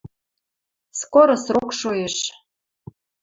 Скоро 0.99 1.33
срок 1.45 1.69
шоэш. 1.79 2.15